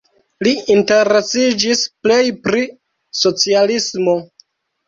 Li 0.45 0.53
interesiĝis 0.75 1.83
plej 2.07 2.19
pri 2.47 2.65
socialismo. 3.23 4.21